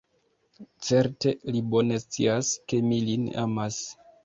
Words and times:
Certe 0.87 1.35
li 1.51 1.61
bone 1.75 2.01
scias, 2.05 2.51
ke 2.69 2.83
mi 2.89 3.01
lin 3.13 3.31
amas. 3.47 3.81